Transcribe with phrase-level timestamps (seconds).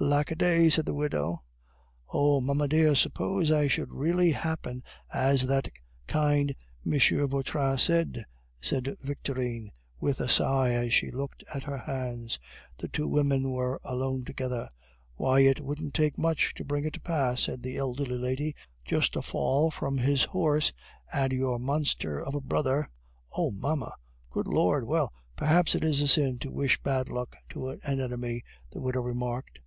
[0.00, 1.42] "Lack a day!" said the widow.
[2.12, 2.40] "Oh!
[2.40, 5.70] mamma dear, suppose it should really happen as that
[6.06, 6.54] kind
[6.86, 7.00] M.
[7.28, 8.24] Vautrin said!"
[8.60, 12.38] said Victorine with a sigh as she looked at her hands.
[12.76, 14.68] The two women were alone together.
[15.16, 19.16] "Why, it wouldn't take much to bring it to pass," said the elderly lady; "just
[19.16, 20.72] a fall from his horse,
[21.12, 22.88] and your monster of a brother"
[23.38, 23.50] "Oh!
[23.50, 23.94] mamma."
[24.30, 24.84] "Good Lord!
[24.86, 29.00] Well, perhaps it is a sin to wish bad luck to an enemy," the widow
[29.00, 29.58] remarked.